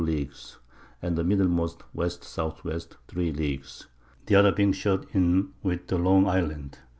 [0.01, 0.57] 2 Leagues;
[0.99, 2.07] and the middlemost W.
[2.07, 2.35] S.
[2.37, 2.79] W.
[3.07, 3.85] 3 Leagues:
[4.25, 6.79] The other being shut in with the long Island.